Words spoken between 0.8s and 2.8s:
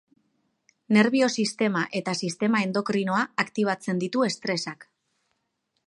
Nerbio-sistema eta sistema